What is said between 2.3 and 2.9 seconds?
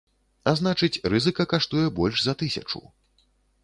за тысячу.